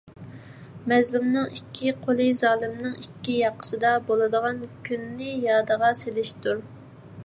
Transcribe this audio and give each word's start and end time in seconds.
مەزلۇمنىڭ 0.91 1.51
ئىككى 1.57 1.91
قولى 2.07 2.25
زالىمنىڭ 2.39 2.97
ئىككى 3.03 3.37
ياقىسىدا 3.43 3.95
بولىدىغان 4.09 4.65
كۈننى 4.89 5.33
يادىغا 5.49 5.95
سېلىشتۇر. 6.05 6.65